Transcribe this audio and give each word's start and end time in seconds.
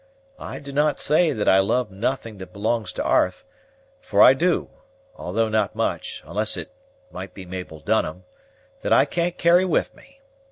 I 0.39 0.57
do 0.57 0.71
not 0.71 0.99
say 0.99 1.31
that 1.31 1.47
I 1.47 1.59
love 1.59 1.91
nothing 1.91 2.39
that 2.39 2.51
belongs 2.51 2.91
to 2.93 3.03
'arth; 3.03 3.45
for 4.01 4.19
I 4.19 4.33
do, 4.33 4.67
though 5.15 5.47
not 5.47 5.75
much, 5.75 6.23
unless 6.25 6.57
it 6.57 6.71
might 7.11 7.35
be 7.35 7.45
Mabel 7.45 7.79
Dunham, 7.81 8.23
that 8.81 8.91
I 8.93 9.05
can't 9.05 9.37
carry 9.37 9.63
with 9.63 9.93
me. 9.93 10.19